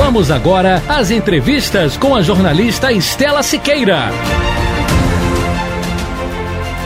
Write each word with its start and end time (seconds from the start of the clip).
Vamos 0.00 0.30
agora 0.30 0.80
às 0.88 1.10
entrevistas 1.10 1.96
com 1.96 2.14
a 2.14 2.22
jornalista 2.22 2.92
Estela 2.92 3.42
Siqueira. 3.42 4.12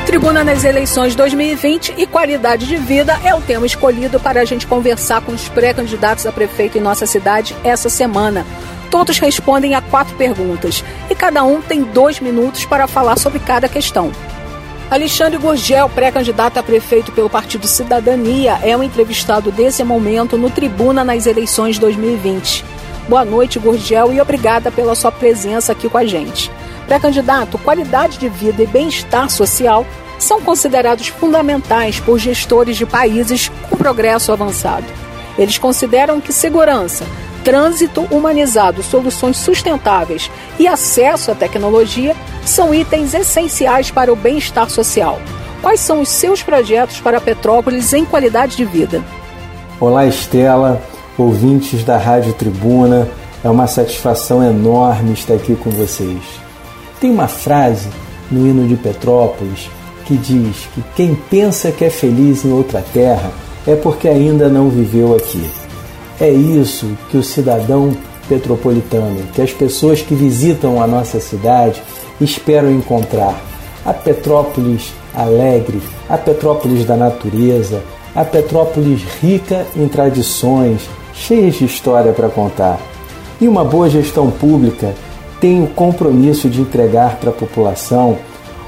Tribuna 0.06 0.42
nas 0.42 0.64
eleições 0.64 1.14
2020 1.14 1.94
e 1.98 2.06
qualidade 2.06 2.66
de 2.66 2.78
vida 2.78 3.20
é 3.22 3.34
o 3.34 3.40
tema 3.42 3.66
escolhido 3.66 4.18
para 4.18 4.40
a 4.40 4.46
gente 4.46 4.66
conversar 4.66 5.20
com 5.20 5.32
os 5.32 5.46
pré-candidatos 5.46 6.24
a 6.26 6.32
prefeito 6.32 6.78
em 6.78 6.80
nossa 6.80 7.04
cidade 7.04 7.54
essa 7.62 7.90
semana. 7.90 8.46
Todos 8.90 9.18
respondem 9.18 9.74
a 9.74 9.82
quatro 9.82 10.16
perguntas 10.16 10.82
e 11.10 11.14
cada 11.14 11.44
um 11.44 11.60
tem 11.60 11.82
dois 11.82 12.18
minutos 12.18 12.64
para 12.64 12.88
falar 12.88 13.18
sobre 13.18 13.40
cada 13.40 13.68
questão. 13.68 14.10
Alexandre 14.90 15.36
Gurgel, 15.38 15.90
pré-candidato 15.90 16.56
a 16.56 16.62
prefeito 16.62 17.12
pelo 17.12 17.28
Partido 17.28 17.66
Cidadania, 17.66 18.58
é 18.62 18.74
o 18.74 18.82
entrevistado 18.82 19.52
desse 19.52 19.84
momento 19.84 20.38
no 20.38 20.48
Tribuna 20.48 21.04
nas 21.04 21.26
eleições 21.26 21.78
2020. 21.78 22.71
Boa 23.09 23.24
noite, 23.24 23.59
Gurgel, 23.59 24.12
e 24.12 24.20
obrigada 24.20 24.70
pela 24.70 24.95
sua 24.95 25.11
presença 25.11 25.72
aqui 25.72 25.89
com 25.89 25.98
a 25.98 26.05
gente. 26.05 26.50
Pré-candidato, 26.86 27.59
qualidade 27.59 28.19
de 28.19 28.28
vida 28.28 28.62
e 28.62 28.67
bem-estar 28.67 29.28
social 29.28 29.84
são 30.19 30.41
considerados 30.41 31.09
fundamentais 31.09 31.98
por 31.98 32.19
gestores 32.19 32.77
de 32.77 32.86
países 32.86 33.50
com 33.69 33.77
progresso 33.77 34.31
avançado. 34.31 34.86
Eles 35.36 35.59
consideram 35.59 36.20
que 36.20 36.33
segurança, 36.33 37.05
trânsito 37.42 38.03
humanizado, 38.11 38.83
soluções 38.83 39.37
sustentáveis 39.37 40.31
e 40.59 40.69
acesso 40.69 41.33
à 41.33 41.34
tecnologia 41.34 42.14
são 42.44 42.72
itens 42.72 43.14
essenciais 43.14 43.91
para 43.91 44.12
o 44.12 44.16
bem-estar 44.16 44.70
social. 44.70 45.20
Quais 45.61 45.81
são 45.81 46.00
os 46.00 46.09
seus 46.09 46.42
projetos 46.42 47.00
para 47.00 47.20
Petrópolis 47.20 47.92
em 47.92 48.05
qualidade 48.05 48.56
de 48.56 48.64
vida? 48.64 49.03
Olá, 49.81 50.06
Estela, 50.06 50.81
ouvintes 51.18 51.84
da 51.84 51.96
Rádio 51.96 52.32
Tribuna. 52.32 53.08
É 53.44 53.50
uma 53.50 53.66
satisfação 53.66 54.42
enorme 54.42 55.12
estar 55.12 55.34
aqui 55.34 55.54
com 55.56 55.70
vocês. 55.70 56.22
Tem 57.00 57.10
uma 57.10 57.28
frase 57.28 57.88
no 58.30 58.46
hino 58.46 58.69
de 58.69 58.77
Petrópolis 58.77 59.69
que 60.04 60.16
diz 60.16 60.69
que 60.74 60.82
quem 60.94 61.14
pensa 61.14 61.70
que 61.72 61.84
é 61.84 61.91
feliz 61.91 62.44
em 62.44 62.52
outra 62.52 62.84
terra 62.92 63.30
é 63.66 63.74
porque 63.74 64.08
ainda 64.08 64.48
não 64.48 64.69
viveu 64.69 65.14
aqui. 65.14 65.44
É 66.20 66.30
isso 66.30 66.86
que 67.10 67.16
o 67.16 67.22
cidadão 67.22 67.97
petropolitano, 68.28 69.22
que 69.34 69.42
as 69.42 69.52
pessoas 69.52 70.00
que 70.00 70.14
visitam 70.14 70.82
a 70.82 70.86
nossa 70.86 71.20
cidade 71.20 71.82
esperam 72.20 72.70
encontrar. 72.70 73.41
A 73.84 73.92
Petrópolis 73.92 74.92
alegre, 75.14 75.82
a 76.08 76.16
Petrópolis 76.16 76.84
da 76.84 76.97
natureza, 76.97 77.82
a 78.14 78.24
Petrópolis 78.24 79.02
rica 79.20 79.66
em 79.76 79.88
tradições, 79.88 80.88
cheias 81.12 81.55
de 81.55 81.64
história 81.64 82.12
para 82.12 82.28
contar. 82.28 82.78
E 83.41 83.48
uma 83.48 83.64
boa 83.64 83.88
gestão 83.88 84.30
pública 84.30 84.94
tem 85.41 85.62
o 85.62 85.66
compromisso 85.66 86.48
de 86.48 86.60
entregar 86.60 87.16
para 87.16 87.30
a 87.30 87.32
população 87.32 88.19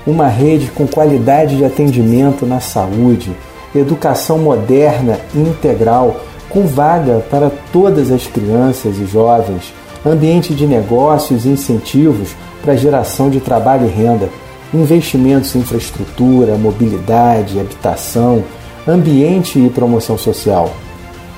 uma 0.07 0.27
rede 0.29 0.71
com 0.71 0.87
qualidade 0.87 1.57
de 1.57 1.65
atendimento 1.65 2.45
na 2.45 2.61
saúde, 2.61 3.33
educação 3.75 4.39
moderna 4.39 5.19
e 5.35 5.39
integral, 5.39 6.21
com 6.49 6.67
vaga 6.67 7.25
para 7.31 7.51
todas 7.73 8.11
as 8.11 8.27
crianças 8.27 8.99
e 8.99 9.07
jovens, 9.07 9.73
ambiente 10.05 10.55
de 10.55 10.67
negócios 10.67 11.47
e 11.47 11.49
incentivos 11.49 12.35
para 12.63 12.77
geração 12.77 13.31
de 13.31 13.41
trabalho 13.41 13.87
e 13.87 13.91
renda, 13.91 14.29
investimentos 14.73 15.55
em 15.55 15.61
infraestrutura, 15.61 16.57
mobilidade, 16.57 17.59
habitação, 17.59 18.45
ambiente 18.87 19.59
e 19.59 19.71
promoção 19.71 20.19
social. 20.19 20.71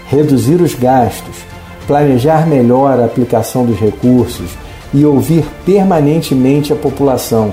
Reduzir 0.09 0.61
os 0.61 0.75
gastos, 0.75 1.37
planejar 1.87 2.47
melhor 2.47 2.99
a 3.01 3.05
aplicação 3.05 3.65
dos 3.65 3.79
recursos 3.79 4.51
e 4.95 5.05
ouvir 5.05 5.45
permanentemente 5.65 6.73
a 6.73 6.77
população 6.77 7.53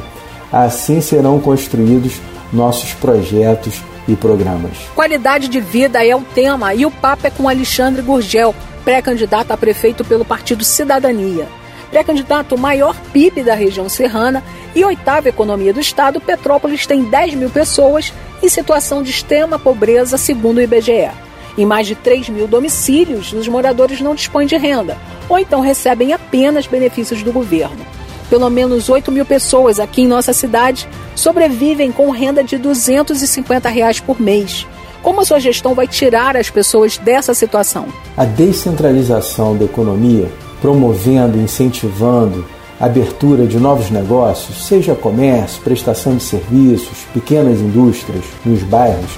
Assim 0.53 1.02
serão 1.02 1.40
construídos 1.40 2.22
nossos 2.53 2.94
projetos 2.94 3.81
e 4.08 4.16
programas. 4.16 4.78
Qualidade 4.94 5.47
de 5.47 5.59
vida 5.59 6.06
é 6.06 6.16
o 6.16 6.22
tema 6.22 6.75
e 6.75 6.86
o 6.86 6.91
papo 6.91 7.25
é 7.25 7.31
com 7.31 7.50
Alexandre 7.50 8.03
Gurgel, 8.03 8.53
pré-candidato 8.85 9.50
a 9.50 9.58
prefeito 9.58 10.06
pelo 10.06 10.24
Partido 10.24 10.64
Cidadania. 10.64 11.47
Pré-candidato 11.90 12.56
maior 12.56 12.96
PIB 13.12 13.41
da 13.41 13.56
região 13.56 13.90
serrana 13.90 14.44
e 14.75 14.85
oitava 14.85 15.30
economia 15.30 15.74
do 15.74 15.80
estado, 15.80 16.22
Petrópolis 16.22 16.85
tem 16.85 17.03
10 17.03 17.34
mil 17.34 17.50
pessoas 17.50 18.14
em 18.44 18.50
situação 18.50 19.02
de 19.02 19.09
extrema 19.09 19.58
pobreza, 19.58 20.20
segundo 20.20 20.58
o 20.58 20.62
IBGE. 20.62 21.09
Em 21.58 21.66
mais 21.66 21.86
de 21.86 21.96
3 21.96 22.30
mil 22.30 22.47
domicílios, 22.47 23.31
os 23.31 23.47
moradores 23.47 24.02
não 24.02 24.16
dispõem 24.16 24.47
de 24.47 24.58
renda 24.58 24.97
ou 25.30 25.38
então 25.38 25.62
recebem 25.62 26.14
apenas 26.14 26.68
benefícios 26.68 27.24
do 27.24 27.31
governo. 27.31 27.86
Pelo 28.30 28.50
menos 28.50 28.90
8 28.90 29.12
mil 29.12 29.25
pessoas 29.25 29.80
aqui 29.80 30.02
em 30.02 30.08
nossa 30.08 30.34
cidade 30.34 30.88
sobrevivem 31.16 31.91
com 31.91 32.09
renda 32.09 32.44
de 32.44 32.58
250 32.58 33.69
reais 33.69 34.00
por 34.00 34.19
mês. 34.19 34.66
Como 35.03 35.22
a 35.22 35.25
sua 35.25 35.40
gestão 35.40 35.75
vai 35.75 35.88
tirar 35.88 36.36
as 36.36 36.50
pessoas 36.50 36.97
dessa 36.97 37.34
situação? 37.34 37.88
A 38.18 38.25
descentralização 38.25 39.56
da 39.56 39.66
economia, 39.66 40.31
promovendo 40.62 41.38
incentivando 41.38 42.46
a 42.80 42.85
abertura 42.85 43.46
de 43.46 43.59
novos 43.59 43.91
negócios, 43.91 44.66
seja 44.66 44.96
comércio, 44.96 45.62
prestação 45.62 46.16
de 46.16 46.24
serviços, 46.24 47.00
pequenas 47.14 47.59
indústrias 47.59 48.24
nos 48.46 48.64
bairros, 48.64 49.12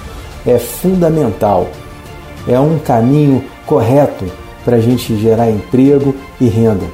é 0.46 0.58
fundamental. 0.58 1.70
É 2.48 2.60
um 2.60 2.78
caminho 2.80 3.44
correto 3.66 4.26
para 4.64 4.78
a 4.78 4.80
gente 4.80 5.16
gerar 5.18 5.50
emprego 5.50 6.16
e 6.40 6.48
renda. 6.48 6.86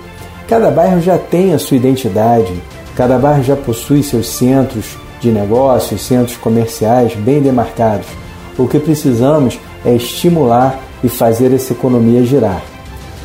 Cada 0.47 0.69
bairro 0.69 1.01
já 1.01 1.17
tem 1.17 1.53
a 1.53 1.59
sua 1.59 1.77
identidade, 1.77 2.53
cada 2.95 3.17
bairro 3.17 3.43
já 3.43 3.55
possui 3.55 4.03
seus 4.03 4.27
centros 4.27 4.97
de 5.21 5.31
negócios, 5.31 6.01
centros 6.01 6.35
comerciais 6.35 7.15
bem 7.15 7.41
demarcados. 7.41 8.07
O 8.57 8.67
que 8.67 8.79
precisamos 8.79 9.59
é 9.85 9.95
estimular 9.95 10.77
e 11.03 11.09
fazer 11.09 11.53
essa 11.53 11.73
economia 11.73 12.23
girar. 12.23 12.61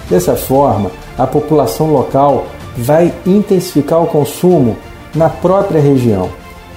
Dessa 0.09 0.37
forma, 0.37 0.91
a 1.19 1.27
população 1.27 1.91
local 1.91 2.47
vai 2.77 3.13
intensificar 3.27 4.03
o 4.03 4.07
consumo 4.07 4.77
na 5.15 5.29
própria 5.29 5.81
região. 5.81 6.29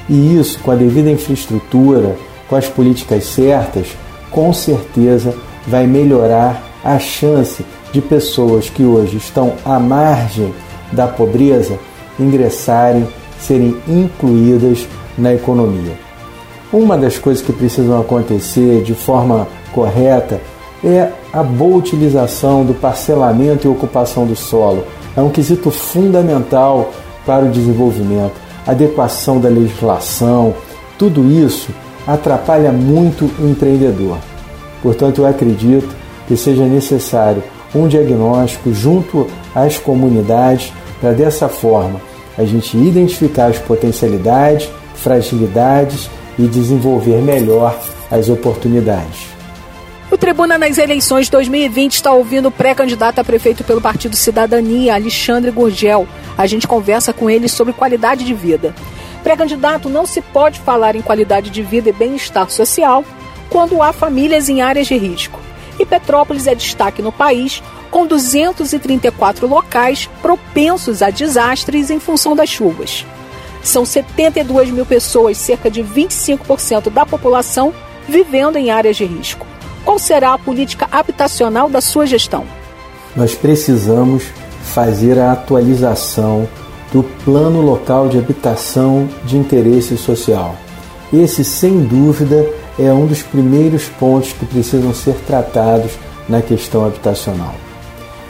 E 0.08 0.36
isso, 0.38 0.60
com 0.60 0.72
a 0.72 0.76
devida 0.76 1.12
infraestrutura, 1.12 2.16
com 2.50 2.56
as 2.56 2.68
políticas 2.68 3.26
certas, 3.26 3.90
com 4.32 4.54
certeza 4.54 5.34
vai 5.68 5.86
melhorar 5.86 6.62
a 6.84 6.98
chance 7.00 7.66
de 7.92 8.02
pessoas 8.02 8.70
que 8.70 8.84
hoje 8.84 9.18
estão 9.18 9.54
à 9.66 9.80
margem 9.80 10.54
da 10.92 11.08
pobreza 11.08 11.78
ingressarem, 12.20 13.08
serem 13.40 13.78
incluídas 13.88 14.88
na 15.18 15.34
economia. 15.34 15.94
Uma 16.72 16.98
das 16.98 17.18
coisas 17.18 17.44
que 17.44 17.52
precisam 17.52 18.00
acontecer 18.00 18.84
de 18.84 18.94
forma 18.94 19.48
correta 19.72 20.40
é 20.84 21.10
a 21.34 21.44
boa 21.44 21.78
utilização 21.78 22.64
do 22.64 22.74
parcelamento 22.74 23.68
e 23.68 23.70
ocupação 23.70 24.26
do 24.26 24.36
solo. 24.36 24.86
É 25.16 25.22
um 25.22 25.30
quesito 25.30 25.72
fundamental 25.72 26.92
para 27.26 27.46
o 27.46 27.50
desenvolvimento. 27.50 28.34
Adequação 28.68 29.40
da 29.40 29.50
legislação, 29.50 30.54
tudo 30.98 31.26
isso 31.26 31.72
atrapalha 32.14 32.72
muito 32.72 33.30
o 33.40 33.50
empreendedor. 33.50 34.18
Portanto, 34.82 35.22
eu 35.22 35.28
acredito 35.28 35.90
que 36.28 36.36
seja 36.38 36.66
necessário 36.66 37.44
um 37.74 37.88
diagnóstico 37.88 38.74
junto 38.74 39.28
às 39.54 39.78
comunidades 39.78 40.72
para 41.00 41.12
dessa 41.12 41.48
forma 41.48 42.02
a 42.38 42.46
gente 42.46 42.78
identificar 42.78 43.48
as 43.48 43.60
potencialidades, 43.60 44.70
fragilidades 44.96 46.10
e 46.38 46.44
desenvolver 46.44 47.22
melhor 47.22 47.78
as 48.10 48.30
oportunidades. 48.30 49.28
O 50.12 50.18
Tribuna 50.18 50.58
nas 50.58 50.78
eleições 50.78 51.30
2020 51.30 51.94
está 51.94 52.12
ouvindo 52.12 52.48
o 52.48 52.52
pré-candidato 52.52 53.20
a 53.20 53.24
prefeito 53.24 53.64
pelo 53.64 53.80
Partido 53.80 54.16
Cidadania, 54.16 54.96
Alexandre 54.96 55.52
Gurgel. 55.52 56.08
A 56.36 56.48
gente 56.48 56.68
conversa 56.68 57.14
com 57.14 57.30
ele 57.30 57.48
sobre 57.48 57.74
qualidade 57.74 58.24
de 58.24 58.34
vida. 58.34 58.74
Pré-candidato, 59.24 59.90
não 59.90 60.06
se 60.06 60.22
pode 60.22 60.60
falar 60.60 60.96
em 60.96 61.02
qualidade 61.02 61.50
de 61.50 61.62
vida 61.62 61.90
e 61.90 61.94
bem-estar 61.94 62.50
social 62.50 63.04
quando 63.50 63.82
há 63.82 63.92
famílias 63.92 64.48
em 64.50 64.62
áreas 64.62 64.88
de 64.88 64.98
risco. 64.98 65.40
e 65.80 65.86
Petrópolis 65.86 66.46
é 66.46 66.54
destaque 66.54 67.02
no 67.02 67.12
país, 67.12 67.64
com 67.90 68.06
234 68.06 69.48
locais 69.48 70.10
propensos 70.22 71.02
a 71.02 71.10
desastres 71.10 71.90
em 71.90 72.00
função 72.00 72.36
das 72.36 72.50
chuvas. 72.50 73.06
São 73.64 73.86
72 73.86 74.72
mil 74.72 74.86
pessoas, 74.86 75.38
cerca 75.38 75.70
de 75.72 75.82
25% 75.82 76.90
da 76.90 77.06
população, 77.06 77.74
vivendo 78.08 78.58
em 78.58 78.72
áreas 78.72 78.98
de 78.98 79.06
risco. 79.06 79.46
Qual 79.86 79.98
será 79.98 80.34
a 80.34 80.38
política 80.38 80.88
habitacional 80.92 81.70
da 81.70 81.82
sua 81.82 82.06
gestão? 82.06 82.46
Nós 83.16 83.34
precisamos 83.34 84.26
fazer 84.64 85.18
a 85.18 85.32
atualização 85.32 86.48
do 86.92 87.04
Plano 87.24 87.62
Local 87.62 88.08
de 88.08 88.18
Habitação 88.18 89.08
de 89.26 89.38
Interesse 89.38 89.98
Social. 89.98 90.56
Esse, 91.14 91.44
sem 91.44 91.80
dúvida, 91.82 92.48
é 92.78 92.92
um 92.94 93.06
dos 93.06 93.22
primeiros 93.22 93.86
pontos 93.86 94.34
que 94.34 94.46
precisam 94.46 94.94
ser 94.94 95.16
tratados 95.28 95.92
na 96.28 96.42
questão 96.42 96.86
habitacional. 96.86 97.54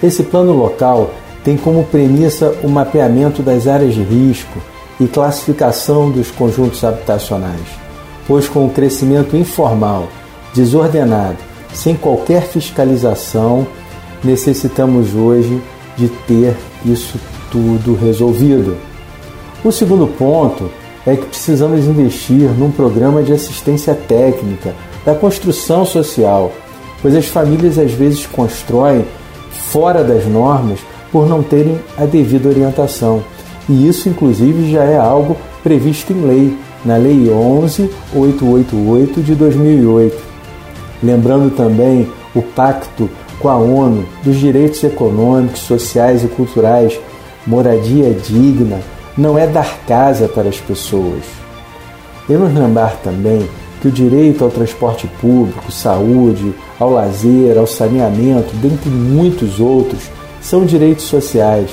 Esse 0.02 0.24
plano 0.24 0.54
local 0.54 1.12
tem 1.44 1.58
como 1.58 1.84
premissa 1.86 2.56
o 2.64 2.70
mapeamento 2.70 3.42
das 3.42 3.68
áreas 3.68 3.94
de 3.94 4.02
risco 4.02 4.60
e 5.00 5.08
classificação 5.08 6.10
dos 6.10 6.32
conjuntos 6.32 6.84
habitacionais, 6.84 7.68
pois 8.28 8.48
com 8.48 8.66
o 8.66 8.70
crescimento 8.70 9.36
informal, 9.36 10.08
desordenado, 10.54 11.38
sem 11.74 11.96
qualquer 11.96 12.44
fiscalização, 12.44 13.68
necessitamos 14.24 15.14
hoje 15.14 15.62
de 15.98 16.08
ter 16.10 16.56
isso 16.86 17.18
tudo 17.52 17.96
resolvido. 17.96 18.78
O 19.64 19.72
segundo 19.72 20.08
ponto 20.08 20.70
é 21.06 21.16
que 21.16 21.26
precisamos 21.26 21.86
investir 21.86 22.50
num 22.58 22.72
programa 22.72 23.24
de 23.24 23.34
assistência 23.34 23.94
técnica 23.94 24.74
da 25.06 25.16
construção 25.16 25.86
social, 25.86 26.52
pois 27.02 27.16
as 27.16 27.26
famílias 27.26 27.78
às 27.78 27.92
vezes 27.92 28.26
constroem 28.26 29.06
fora 29.72 30.04
das 30.04 30.26
normas 30.26 30.80
por 31.12 31.28
não 31.28 31.42
terem 31.42 31.80
a 31.98 32.06
devida 32.06 32.50
orientação. 32.50 33.24
E 33.68 33.88
isso, 33.88 34.08
inclusive, 34.10 34.72
já 34.72 34.84
é 34.84 34.98
algo 34.98 35.38
previsto 35.64 36.14
em 36.14 36.26
lei, 36.26 36.58
na 36.86 36.98
Lei 36.98 37.30
11888 37.30 39.22
de 39.22 39.36
2008. 39.36 40.18
Lembrando 41.04 41.56
também 41.56 42.10
o 42.34 42.42
Pacto 42.42 43.10
com 43.40 43.50
a 43.50 43.58
ONU 43.58 44.06
dos 44.24 44.38
Direitos 44.38 44.84
Econômicos, 44.84 45.62
Sociais 45.62 46.24
e 46.24 46.28
Culturais, 46.28 47.00
moradia 47.46 48.12
digna, 48.14 48.80
não 49.18 49.38
é 49.38 49.48
dar 49.48 49.80
casa 49.88 50.28
para 50.28 50.50
as 50.50 50.60
pessoas. 50.60 51.24
Devemos 52.28 52.54
lembrar 52.54 52.98
também 53.04 53.50
que 53.82 53.88
o 53.88 53.92
direito 53.92 54.44
ao 54.44 54.52
transporte 54.52 55.08
público, 55.20 55.72
saúde, 55.72 56.54
ao 56.80 56.92
lazer, 56.92 57.58
ao 57.58 57.66
saneamento, 57.66 58.56
dentre 58.56 58.90
muitos 58.90 59.60
outros, 59.60 60.04
são 60.42 60.66
direitos 60.66 61.06
sociais. 61.06 61.70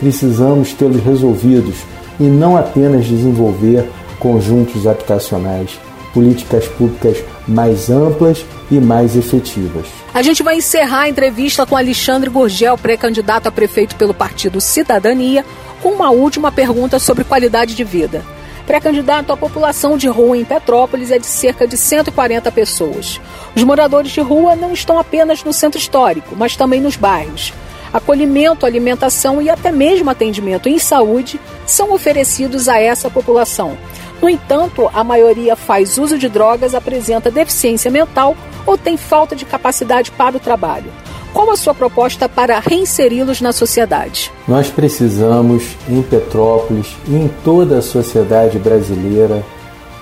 Precisamos 0.00 0.72
tê-los 0.72 1.02
resolvidos 1.02 1.76
e 2.18 2.24
não 2.24 2.56
apenas 2.56 3.06
desenvolver 3.06 3.88
conjuntos 4.18 4.86
habitacionais, 4.86 5.78
políticas 6.12 6.66
públicas 6.66 7.22
mais 7.46 7.90
amplas 7.90 8.44
e 8.70 8.80
mais 8.80 9.16
efetivas. 9.16 10.03
A 10.14 10.22
gente 10.22 10.44
vai 10.44 10.58
encerrar 10.58 11.00
a 11.00 11.08
entrevista 11.08 11.66
com 11.66 11.76
Alexandre 11.76 12.30
Gurgel, 12.30 12.78
pré-candidato 12.78 13.48
a 13.48 13.50
prefeito 13.50 13.96
pelo 13.96 14.14
Partido 14.14 14.60
Cidadania, 14.60 15.44
com 15.82 15.88
uma 15.88 16.10
última 16.10 16.52
pergunta 16.52 17.00
sobre 17.00 17.24
qualidade 17.24 17.74
de 17.74 17.82
vida. 17.82 18.24
Pré-candidato, 18.64 19.32
a 19.32 19.36
população 19.36 19.98
de 19.98 20.06
rua 20.06 20.36
em 20.36 20.44
Petrópolis 20.44 21.10
é 21.10 21.18
de 21.18 21.26
cerca 21.26 21.66
de 21.66 21.76
140 21.76 22.52
pessoas. 22.52 23.20
Os 23.56 23.64
moradores 23.64 24.12
de 24.12 24.20
rua 24.20 24.54
não 24.54 24.72
estão 24.72 25.00
apenas 25.00 25.42
no 25.42 25.52
centro 25.52 25.80
histórico, 25.80 26.36
mas 26.36 26.54
também 26.54 26.80
nos 26.80 26.94
bairros. 26.94 27.52
Acolhimento, 27.92 28.64
alimentação 28.64 29.42
e 29.42 29.50
até 29.50 29.72
mesmo 29.72 30.10
atendimento 30.10 30.68
em 30.68 30.78
saúde 30.78 31.40
são 31.66 31.92
oferecidos 31.92 32.68
a 32.68 32.78
essa 32.78 33.10
população. 33.10 33.76
No 34.22 34.28
entanto, 34.28 34.88
a 34.94 35.02
maioria 35.02 35.56
faz 35.56 35.98
uso 35.98 36.16
de 36.16 36.28
drogas, 36.28 36.72
apresenta 36.72 37.32
deficiência 37.32 37.90
mental 37.90 38.36
ou 38.66 38.76
tem 38.78 38.96
falta 38.96 39.34
de 39.36 39.44
capacidade 39.44 40.10
para 40.10 40.36
o 40.36 40.40
trabalho. 40.40 40.90
Qual 41.32 41.50
a 41.50 41.56
sua 41.56 41.74
proposta 41.74 42.28
para 42.28 42.60
reinseri-los 42.60 43.40
na 43.40 43.52
sociedade? 43.52 44.30
Nós 44.46 44.68
precisamos, 44.68 45.64
em 45.88 46.00
Petrópolis 46.00 46.94
e 47.08 47.14
em 47.16 47.28
toda 47.44 47.78
a 47.78 47.82
sociedade 47.82 48.56
brasileira, 48.58 49.44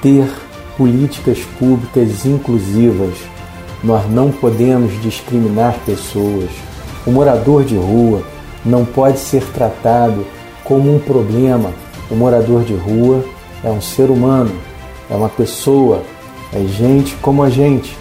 ter 0.03 0.29
políticas 0.77 1.39
públicas 1.59 2.27
inclusivas. 2.27 3.15
Nós 3.83 4.09
não 4.11 4.31
podemos 4.31 5.01
discriminar 5.01 5.79
pessoas. 5.87 6.51
O 7.07 7.11
morador 7.11 7.65
de 7.65 7.77
rua 7.77 8.23
não 8.65 8.85
pode 8.85 9.19
ser 9.19 9.43
tratado 9.53 10.27
como 10.65 10.95
um 10.95 10.99
problema. 10.99 11.73
O 12.11 12.15
morador 12.15 12.63
de 12.63 12.75
rua 12.75 13.25
é 13.65 13.71
um 13.71 13.81
ser 13.81 14.11
humano, 14.11 14.53
é 15.11 15.15
uma 15.15 15.29
pessoa, 15.29 16.03
é 16.53 16.61
gente 16.67 17.15
como 17.17 17.43
a 17.43 17.49
gente. 17.49 17.97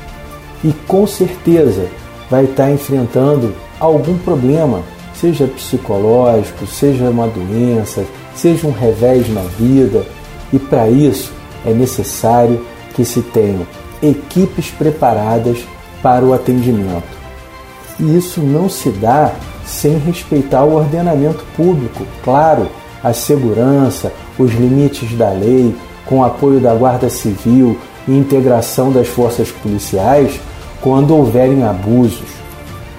E 0.64 0.72
com 0.88 1.08
certeza 1.08 1.88
vai 2.30 2.46
estar 2.46 2.72
enfrentando 2.72 3.54
algum 3.80 4.18
problema, 4.18 4.82
seja 5.14 5.48
psicológico, 5.48 6.66
seja 6.68 7.10
uma 7.10 7.28
doença, 7.28 8.06
seja 8.36 8.68
um 8.68 8.72
revés 8.72 9.28
na 9.30 9.42
vida, 9.42 10.06
e 10.54 10.60
para 10.60 10.88
isso 10.90 11.34
é 11.66 11.74
necessário 11.74 12.66
que 12.96 13.04
se 13.04 13.22
tenham 13.22 13.66
equipes 14.02 14.70
preparadas 14.72 15.60
para 16.02 16.24
o 16.26 16.34
atendimento. 16.34 17.22
E 18.00 18.18
isso 18.18 18.42
não 18.42 18.70
se 18.70 18.90
dá 18.90 19.32
sem 19.66 19.98
respeitar 19.98 20.64
o 20.64 20.76
ordenamento 20.76 21.44
público, 21.56 22.06
claro, 22.24 22.68
a 23.04 23.14
segurança, 23.14 24.12
os 24.38 24.52
limites 24.52 25.14
da 25.14 25.30
lei, 25.32 25.76
com 26.06 26.20
o 26.20 26.24
apoio 26.24 26.60
da 26.60 26.74
Guarda 26.74 27.10
Civil 27.10 27.78
e 28.08 28.12
integração 28.12 28.92
das 28.92 29.08
forças 29.08 29.52
policiais 29.52 30.40
quando 30.82 31.16
houverem 31.16 31.64
abusos. 31.64 32.30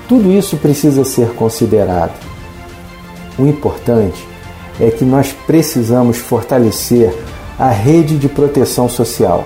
Tudo 0.08 0.30
isso 0.30 0.56
precisa 0.56 1.04
ser 1.04 1.34
considerado. 1.34 2.14
O 3.38 3.46
importante 3.46 4.26
é 4.80 4.90
que 4.90 5.04
nós 5.04 5.32
precisamos 5.46 6.18
fortalecer 6.18 7.12
a 7.58 7.68
rede 7.68 8.16
de 8.16 8.28
proteção 8.28 8.88
social 8.88 9.44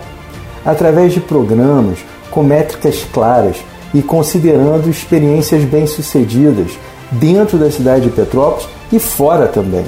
através 0.64 1.12
de 1.12 1.20
programas 1.20 1.98
com 2.30 2.42
métricas 2.42 3.04
claras 3.12 3.56
e 3.94 4.02
considerando 4.02 4.90
experiências 4.90 5.62
bem-sucedidas 5.64 6.72
dentro 7.12 7.56
da 7.56 7.70
cidade 7.70 8.05
de 8.05 8.10
Petrópolis 8.10 8.69
e 8.93 8.98
fora 8.98 9.46
também. 9.46 9.86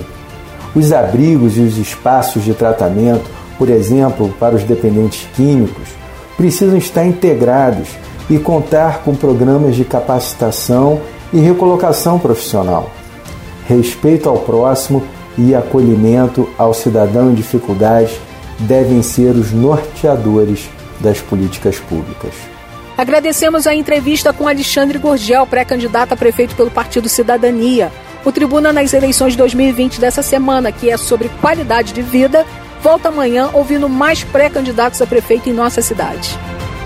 Os 0.75 0.93
abrigos 0.93 1.57
e 1.57 1.61
os 1.61 1.77
espaços 1.77 2.45
de 2.45 2.55
tratamento, 2.55 3.29
por 3.59 3.69
exemplo, 3.69 4.33
para 4.39 4.55
os 4.55 4.63
dependentes 4.63 5.27
químicos, 5.35 5.89
precisam 6.37 6.77
estar 6.77 7.05
integrados 7.05 7.89
e 8.31 8.39
contar 8.39 9.03
com 9.03 9.15
programas 9.15 9.77
de 9.77 9.85
capacitação 9.85 11.01
e 11.33 11.39
recolocação 11.39 12.19
profissional. 12.19 12.91
Respeito 13.67 14.29
ao 14.29 14.39
próximo 14.39 15.03
e 15.37 15.55
acolhimento 15.55 16.49
ao 16.59 16.75
cidadão 16.75 17.31
em 17.31 17.35
dificuldade 17.35 18.19
devem 18.59 19.03
ser 19.03 19.31
os 19.31 19.53
norteadores 19.53 20.69
das 21.01 21.21
políticas 21.21 21.79
públicas. 21.79 22.35
Agradecemos 22.97 23.67
a 23.67 23.75
entrevista 23.75 24.33
com 24.33 24.49
Alexandre 24.49 24.99
Gorgel, 24.99 25.47
pré-candidato 25.47 26.15
a 26.15 26.17
prefeito 26.17 26.57
pelo 26.57 26.71
Partido 26.71 27.09
Cidadania. 27.09 27.93
O 28.25 28.33
Tribuna 28.33 28.73
nas 28.73 28.93
eleições 28.93 29.37
2020 29.37 30.01
dessa 30.01 30.23
semana, 30.23 30.73
que 30.73 30.91
é 30.91 30.97
sobre 30.97 31.29
qualidade 31.41 31.93
de 31.93 32.03
vida, 32.03 32.45
volta 32.83 33.09
amanhã 33.09 33.51
ouvindo 33.53 33.89
mais 33.89 34.25
pré-candidatos 34.25 35.01
a 35.01 35.07
prefeito 35.07 35.49
em 35.49 35.53
nossa 35.53 35.81
cidade. 35.81 36.37